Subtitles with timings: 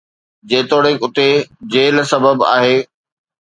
[0.49, 1.27] جيتوڻيڪ اتي
[1.73, 2.77] جيل سبب آهي